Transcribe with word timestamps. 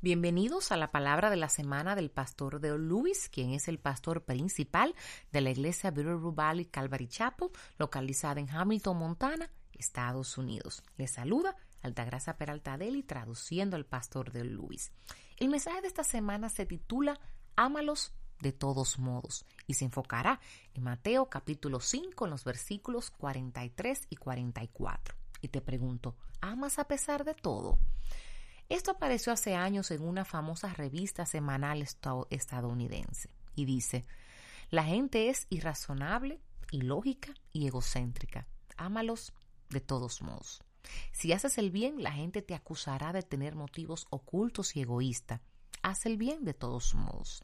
Bienvenidos 0.00 0.70
a 0.70 0.76
la 0.76 0.92
palabra 0.92 1.28
de 1.28 1.34
la 1.34 1.48
semana 1.48 1.96
del 1.96 2.08
pastor 2.08 2.60
Deo 2.60 2.78
Lewis, 2.78 3.28
quien 3.28 3.50
es 3.50 3.66
el 3.66 3.80
pastor 3.80 4.22
principal 4.22 4.94
de 5.32 5.40
la 5.40 5.50
iglesia 5.50 5.90
Bitterroot 5.90 6.36
Valley 6.36 6.66
Calvary 6.66 7.08
Chapel, 7.08 7.48
localizada 7.78 8.38
en 8.38 8.48
Hamilton, 8.48 8.96
Montana, 8.96 9.50
Estados 9.72 10.38
Unidos. 10.38 10.84
Les 10.98 11.10
saluda 11.10 11.56
Altagracia 11.82 12.36
Peralta 12.36 12.78
Deli, 12.78 13.02
traduciendo 13.02 13.74
al 13.74 13.86
pastor 13.86 14.30
Deo 14.30 14.44
Lewis. 14.44 14.92
El 15.36 15.48
mensaje 15.48 15.80
de 15.80 15.88
esta 15.88 16.04
semana 16.04 16.48
se 16.48 16.64
titula 16.64 17.18
Ámalos 17.56 18.12
de 18.38 18.52
todos 18.52 19.00
modos 19.00 19.46
y 19.66 19.74
se 19.74 19.84
enfocará 19.84 20.38
en 20.74 20.84
Mateo 20.84 21.28
capítulo 21.28 21.80
5 21.80 22.24
en 22.24 22.30
los 22.30 22.44
versículos 22.44 23.10
43 23.10 24.02
y 24.10 24.14
44. 24.14 25.16
Y 25.40 25.48
te 25.48 25.60
pregunto, 25.60 26.14
¿amas 26.40 26.78
a 26.78 26.86
pesar 26.86 27.24
de 27.24 27.34
todo? 27.34 27.80
Esto 28.68 28.90
apareció 28.90 29.32
hace 29.32 29.54
años 29.54 29.90
en 29.90 30.02
una 30.02 30.24
famosa 30.24 30.68
revista 30.74 31.24
semanal 31.24 31.82
estadounidense 32.30 33.30
y 33.54 33.64
dice, 33.64 34.04
la 34.70 34.84
gente 34.84 35.30
es 35.30 35.46
irrazonable, 35.48 36.40
ilógica 36.70 37.32
y 37.50 37.66
egocéntrica. 37.66 38.46
Ámalos 38.76 39.32
de 39.70 39.80
todos 39.80 40.20
modos. 40.20 40.62
Si 41.12 41.32
haces 41.32 41.56
el 41.56 41.70
bien, 41.70 42.02
la 42.02 42.12
gente 42.12 42.42
te 42.42 42.54
acusará 42.54 43.12
de 43.12 43.22
tener 43.22 43.54
motivos 43.54 44.06
ocultos 44.10 44.76
y 44.76 44.82
egoístas. 44.82 45.40
Haz 45.82 46.04
el 46.04 46.18
bien 46.18 46.44
de 46.44 46.54
todos 46.54 46.94
modos. 46.94 47.42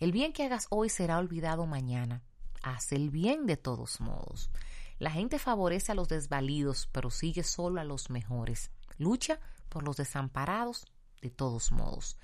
El 0.00 0.12
bien 0.12 0.32
que 0.32 0.44
hagas 0.44 0.66
hoy 0.70 0.88
será 0.88 1.18
olvidado 1.18 1.66
mañana. 1.66 2.22
Haz 2.62 2.92
el 2.92 3.10
bien 3.10 3.46
de 3.46 3.58
todos 3.58 4.00
modos. 4.00 4.50
La 4.98 5.10
gente 5.10 5.38
favorece 5.38 5.92
a 5.92 5.94
los 5.94 6.08
desvalidos, 6.08 6.88
pero 6.92 7.10
sigue 7.10 7.42
solo 7.42 7.80
a 7.80 7.84
los 7.84 8.08
mejores. 8.08 8.70
Lucha 8.96 9.40
por 9.74 9.82
los 9.82 9.96
desamparados 9.96 10.86
de 11.20 11.30
todos 11.30 11.72
modos. 11.72 12.16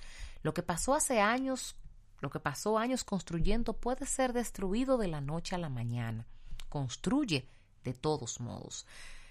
Lo 0.43 0.55
que 0.55 0.63
pasó 0.63 0.95
hace 0.95 1.21
años, 1.21 1.75
lo 2.21 2.31
que 2.31 2.39
pasó 2.39 2.79
años 2.79 3.03
construyendo 3.03 3.73
puede 3.73 4.07
ser 4.07 4.33
destruido 4.33 4.99
de 4.99 5.09
la 5.09 5.21
noche 5.21 5.57
a 5.57 5.59
la 5.59 5.69
mañana. 5.69 6.29
Construye 6.69 7.49
de 7.83 7.93
todos 7.93 8.39
modos. 8.39 8.87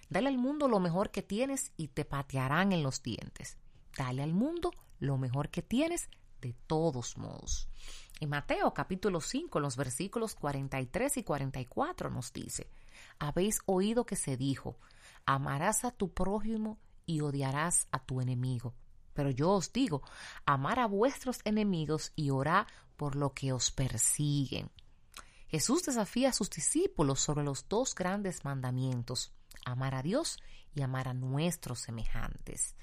Dale 0.09 0.27
al 0.27 0.37
mundo 0.37 0.67
lo 0.67 0.81
mejor 0.81 1.11
que 1.11 1.23
tienes 1.23 1.71
y 1.77 1.87
te 1.87 2.03
patearán 2.03 2.73
en 2.73 2.83
los 2.83 3.01
dientes. 3.01 3.57
Dale 3.97 4.21
al 4.21 4.33
mundo 4.33 4.73
lo 4.99 5.17
mejor 5.17 5.47
que 5.47 5.61
tienes 5.61 6.09
de 6.41 6.51
todos 6.67 7.17
modos. 7.17 7.69
En 8.19 8.27
Mateo 8.27 8.73
capítulo 8.73 9.21
5, 9.21 9.61
los 9.61 9.77
versículos 9.77 10.35
43 10.35 11.15
y 11.15 11.23
44 11.23 12.09
nos 12.09 12.33
dice, 12.33 12.69
habéis 13.17 13.61
oído 13.65 14.05
que 14.05 14.17
se 14.17 14.35
dijo, 14.35 14.77
amarás 15.25 15.85
a 15.85 15.91
tu 15.91 16.13
prójimo 16.13 16.79
y 17.09 17.21
odiarás 17.21 17.87
a 17.91 17.97
tu 17.97 18.21
enemigo. 18.21 18.75
Pero 19.13 19.31
yo 19.31 19.49
os 19.49 19.73
digo, 19.73 20.03
amar 20.45 20.79
a 20.79 20.85
vuestros 20.85 21.39
enemigos 21.43 22.13
y 22.15 22.29
orad 22.29 22.67
por 22.97 23.15
lo 23.15 23.33
que 23.33 23.51
os 23.51 23.71
persiguen. 23.71 24.69
Jesús 25.47 25.83
desafía 25.83 26.29
a 26.29 26.33
sus 26.33 26.51
discípulos 26.51 27.19
sobre 27.19 27.43
los 27.43 27.67
dos 27.67 27.95
grandes 27.95 28.45
mandamientos, 28.45 29.33
amar 29.65 29.95
a 29.95 30.03
Dios 30.03 30.37
y 30.75 30.83
amar 30.83 31.07
a 31.07 31.15
nuestros 31.15 31.79
semejantes. 31.79 32.75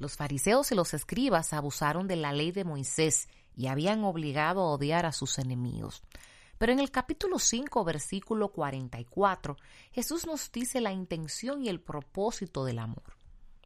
Los 0.00 0.16
fariseos 0.16 0.72
y 0.72 0.74
los 0.74 0.92
escribas 0.92 1.52
abusaron 1.52 2.08
de 2.08 2.16
la 2.16 2.32
ley 2.32 2.50
de 2.50 2.64
Moisés 2.64 3.28
y 3.54 3.68
habían 3.68 4.02
obligado 4.02 4.62
a 4.62 4.72
odiar 4.72 5.06
a 5.06 5.12
sus 5.12 5.38
enemigos. 5.38 6.02
Pero 6.58 6.72
en 6.72 6.80
el 6.80 6.90
capítulo 6.90 7.38
5, 7.38 7.84
versículo 7.84 8.48
44, 8.48 9.56
Jesús 9.92 10.26
nos 10.26 10.50
dice 10.50 10.80
la 10.80 10.92
intención 10.92 11.64
y 11.64 11.68
el 11.68 11.80
propósito 11.80 12.64
del 12.64 12.80
amor. 12.80 13.19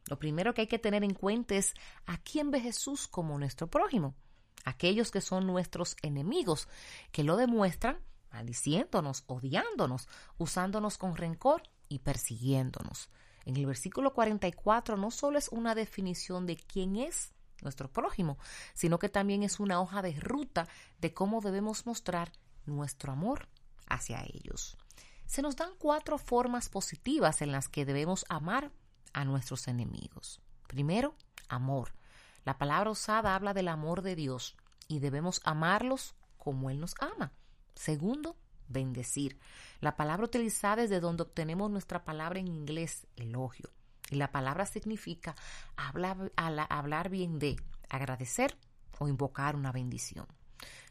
Lo 0.07 0.19
primero 0.19 0.53
que 0.53 0.61
hay 0.61 0.67
que 0.67 0.79
tener 0.79 1.03
en 1.03 1.13
cuenta 1.13 1.55
es 1.55 1.73
a 2.05 2.17
quién 2.17 2.51
ve 2.51 2.59
Jesús 2.59 3.07
como 3.07 3.37
nuestro 3.39 3.67
prójimo, 3.67 4.15
aquellos 4.63 5.11
que 5.11 5.21
son 5.21 5.47
nuestros 5.47 5.95
enemigos, 6.01 6.67
que 7.11 7.23
lo 7.23 7.37
demuestran 7.37 7.99
maldiciéndonos, 8.31 9.23
odiándonos, 9.27 10.09
usándonos 10.37 10.97
con 10.97 11.15
rencor 11.15 11.63
y 11.87 11.99
persiguiéndonos. 11.99 13.09
En 13.45 13.55
el 13.55 13.65
versículo 13.65 14.13
44 14.13 14.97
no 14.97 15.11
solo 15.11 15.37
es 15.37 15.47
una 15.49 15.73
definición 15.73 16.45
de 16.45 16.57
quién 16.57 16.97
es 16.97 17.33
nuestro 17.61 17.91
prójimo, 17.91 18.37
sino 18.73 18.99
que 18.99 19.07
también 19.07 19.43
es 19.43 19.59
una 19.59 19.79
hoja 19.79 20.01
de 20.01 20.13
ruta 20.19 20.67
de 20.99 21.13
cómo 21.13 21.41
debemos 21.41 21.85
mostrar 21.85 22.31
nuestro 22.65 23.13
amor 23.13 23.47
hacia 23.87 24.23
ellos. 24.23 24.77
Se 25.25 25.41
nos 25.41 25.55
dan 25.55 25.71
cuatro 25.77 26.17
formas 26.17 26.69
positivas 26.69 27.41
en 27.41 27.51
las 27.51 27.69
que 27.69 27.85
debemos 27.85 28.25
amar 28.29 28.71
a 29.15 29.23
nuestros 29.23 29.67
enemigos. 29.69 30.41
Primero, 30.67 31.15
amor. 31.47 31.93
La 32.43 32.57
palabra 32.57 32.91
usada 32.91 33.33
habla 33.33 33.53
del 33.53 33.69
amor 33.69 34.01
de 34.01 34.15
Dios 34.15 34.57
y 34.89 34.99
debemos 34.99 35.41
amarlos 35.45 36.15
como 36.37 36.69
Él 36.69 36.81
nos 36.81 36.95
ama. 36.99 37.31
Segundo, 37.75 38.35
bendecir. 38.67 39.39
La 39.79 39.95
palabra 39.95 40.25
utilizada 40.25 40.83
es 40.83 40.89
de 40.89 40.99
donde 40.99 41.23
obtenemos 41.23 41.71
nuestra 41.71 42.03
palabra 42.03 42.39
en 42.39 42.49
inglés, 42.49 43.07
elogio. 43.15 43.71
Y 44.11 44.15
la 44.15 44.31
palabra 44.31 44.65
significa 44.65 45.33
hablar, 45.77 46.31
hablar 46.35 47.09
bien 47.09 47.39
de, 47.39 47.55
agradecer 47.89 48.57
o 48.99 49.07
invocar 49.07 49.55
una 49.55 49.71
bendición. 49.71 50.27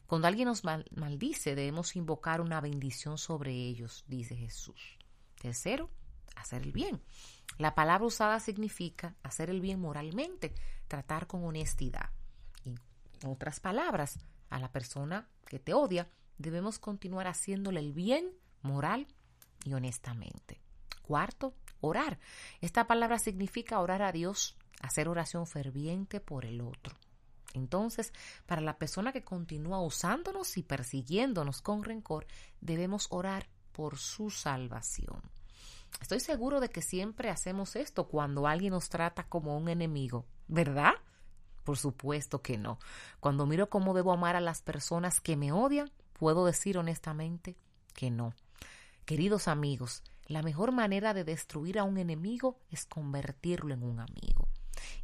Cuando 0.06 0.28
alguien 0.28 0.48
nos 0.48 0.64
maldice, 0.64 1.54
debemos 1.54 1.94
invocar 1.94 2.40
una 2.40 2.60
bendición 2.62 3.18
sobre 3.18 3.52
ellos, 3.52 4.02
dice 4.08 4.34
Jesús. 4.34 4.98
Tercero, 5.40 5.90
hacer 6.36 6.62
el 6.62 6.72
bien. 6.72 7.02
La 7.58 7.74
palabra 7.74 8.06
usada 8.06 8.40
significa 8.40 9.14
hacer 9.22 9.50
el 9.50 9.60
bien 9.60 9.80
moralmente, 9.80 10.54
tratar 10.88 11.26
con 11.26 11.44
honestidad. 11.44 12.10
En 12.64 12.78
otras 13.26 13.60
palabras, 13.60 14.18
a 14.50 14.58
la 14.58 14.70
persona 14.72 15.28
que 15.46 15.58
te 15.58 15.74
odia, 15.74 16.08
debemos 16.38 16.78
continuar 16.78 17.26
haciéndole 17.26 17.80
el 17.80 17.92
bien 17.92 18.32
moral 18.62 19.06
y 19.64 19.74
honestamente. 19.74 20.60
Cuarto, 21.02 21.54
orar. 21.80 22.18
Esta 22.60 22.86
palabra 22.86 23.18
significa 23.18 23.80
orar 23.80 24.02
a 24.02 24.12
Dios, 24.12 24.56
hacer 24.80 25.08
oración 25.08 25.46
ferviente 25.46 26.20
por 26.20 26.44
el 26.44 26.60
otro. 26.60 26.96
Entonces, 27.52 28.12
para 28.46 28.60
la 28.60 28.78
persona 28.78 29.12
que 29.12 29.22
continúa 29.22 29.80
usándonos 29.80 30.56
y 30.56 30.62
persiguiéndonos 30.62 31.62
con 31.62 31.84
rencor, 31.84 32.26
debemos 32.60 33.06
orar 33.10 33.48
por 33.72 33.96
su 33.98 34.30
salvación. 34.30 35.22
Estoy 36.00 36.20
seguro 36.20 36.60
de 36.60 36.68
que 36.68 36.82
siempre 36.82 37.30
hacemos 37.30 37.76
esto 37.76 38.08
cuando 38.08 38.46
alguien 38.46 38.72
nos 38.72 38.88
trata 38.88 39.24
como 39.24 39.56
un 39.56 39.68
enemigo, 39.68 40.26
¿verdad? 40.48 40.94
Por 41.64 41.78
supuesto 41.78 42.42
que 42.42 42.58
no. 42.58 42.78
Cuando 43.20 43.46
miro 43.46 43.70
cómo 43.70 43.94
debo 43.94 44.12
amar 44.12 44.36
a 44.36 44.40
las 44.40 44.60
personas 44.60 45.20
que 45.20 45.36
me 45.36 45.52
odian, 45.52 45.90
puedo 46.12 46.44
decir 46.44 46.76
honestamente 46.76 47.56
que 47.94 48.10
no. 48.10 48.34
Queridos 49.06 49.48
amigos, 49.48 50.02
la 50.26 50.42
mejor 50.42 50.72
manera 50.72 51.14
de 51.14 51.24
destruir 51.24 51.78
a 51.78 51.84
un 51.84 51.98
enemigo 51.98 52.58
es 52.70 52.86
convertirlo 52.86 53.74
en 53.74 53.82
un 53.82 54.00
amigo. 54.00 54.48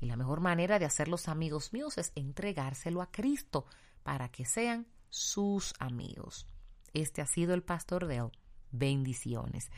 Y 0.00 0.06
la 0.06 0.16
mejor 0.16 0.40
manera 0.40 0.78
de 0.78 0.84
hacer 0.84 1.08
los 1.08 1.28
amigos 1.28 1.72
míos 1.72 1.98
es 1.98 2.12
entregárselo 2.14 3.02
a 3.02 3.10
Cristo 3.10 3.66
para 4.02 4.28
que 4.28 4.44
sean 4.44 4.86
sus 5.10 5.74
amigos. 5.78 6.46
Este 6.92 7.22
ha 7.22 7.26
sido 7.26 7.54
el 7.54 7.62
pastor 7.62 8.06
Dell. 8.06 8.30
Bendiciones. 8.72 9.70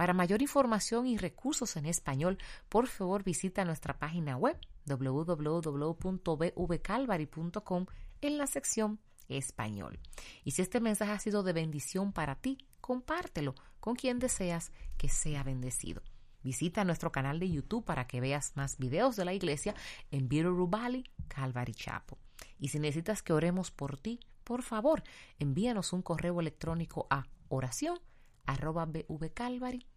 Para 0.00 0.14
mayor 0.14 0.40
información 0.40 1.06
y 1.06 1.18
recursos 1.18 1.76
en 1.76 1.84
español, 1.84 2.38
por 2.70 2.86
favor 2.86 3.22
visita 3.22 3.66
nuestra 3.66 3.98
página 3.98 4.38
web 4.38 4.56
www.bvcalvary.com 4.86 7.86
en 8.22 8.38
la 8.38 8.46
sección 8.46 8.98
español. 9.28 10.00
Y 10.42 10.52
si 10.52 10.62
este 10.62 10.80
mensaje 10.80 11.12
ha 11.12 11.18
sido 11.18 11.42
de 11.42 11.52
bendición 11.52 12.14
para 12.14 12.36
ti, 12.36 12.56
compártelo 12.80 13.54
con 13.78 13.94
quien 13.94 14.18
deseas 14.18 14.72
que 14.96 15.10
sea 15.10 15.42
bendecido. 15.42 16.00
Visita 16.42 16.82
nuestro 16.84 17.12
canal 17.12 17.38
de 17.38 17.50
YouTube 17.50 17.84
para 17.84 18.06
que 18.06 18.22
veas 18.22 18.56
más 18.56 18.78
videos 18.78 19.16
de 19.16 19.26
la 19.26 19.34
iglesia 19.34 19.74
en 20.10 20.30
Bitterroot 20.30 20.70
Valley, 20.70 21.04
Calvary 21.28 21.74
Chapel. 21.74 22.16
Y 22.58 22.68
si 22.68 22.78
necesitas 22.78 23.22
que 23.22 23.34
oremos 23.34 23.70
por 23.70 23.98
ti, 23.98 24.18
por 24.44 24.62
favor, 24.62 25.02
envíanos 25.38 25.92
un 25.92 26.00
correo 26.00 26.40
electrónico 26.40 27.06
a 27.10 27.26
oración 27.50 28.00
bvcalvary.com. 28.46 29.89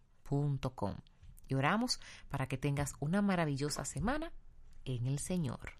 Y 1.48 1.54
oramos 1.54 2.00
para 2.28 2.46
que 2.46 2.58
tengas 2.58 2.94
una 3.00 3.22
maravillosa 3.22 3.84
semana 3.84 4.32
en 4.84 5.06
el 5.06 5.18
Señor. 5.18 5.74